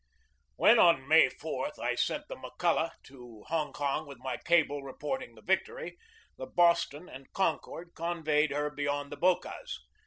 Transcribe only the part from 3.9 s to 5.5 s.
with my cable reporting the